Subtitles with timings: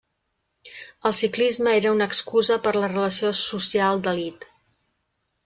[1.09, 4.51] El ciclisme era una excusa per la relació social d'elit.